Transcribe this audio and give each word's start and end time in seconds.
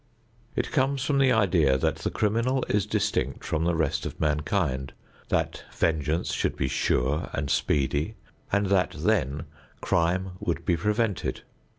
It 0.55 0.71
comes 0.71 1.03
from 1.05 1.19
the 1.19 1.31
idea 1.31 1.77
that 1.77 1.97
the 1.97 2.09
criminal 2.09 2.65
is 2.67 2.87
distinct 2.87 3.43
from 3.43 3.65
the 3.65 3.75
rest 3.75 4.03
of 4.03 4.19
mankind, 4.19 4.93
that 5.29 5.63
vengeance 5.71 6.33
should 6.33 6.55
be 6.55 6.67
sure 6.67 7.29
and 7.33 7.51
speedy 7.51 8.15
and 8.51 8.65
that 8.69 8.93
then 8.97 9.43
crime 9.79 10.31
would 10.39 10.65
be 10.65 10.75
prevented. 10.75 11.41